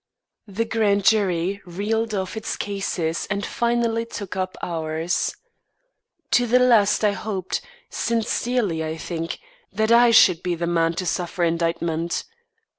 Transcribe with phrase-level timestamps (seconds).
[0.47, 5.35] The grand jury reeled off its cases and finally took up ours.
[6.31, 9.39] To the last I hoped sincerely I think
[9.71, 12.23] that I should be the man to suffer indictment.